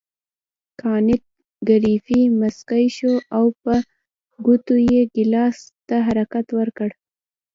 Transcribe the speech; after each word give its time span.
کانت 0.81 1.23
ګریفي 1.69 2.21
مسکی 2.39 2.85
شو 2.97 3.13
او 3.35 3.45
په 3.61 3.73
ګوتو 4.45 4.75
یې 4.89 5.01
ګیلاس 5.15 5.57
ته 5.87 5.95
حرکت 6.07 6.47
ورکړ. 6.57 6.89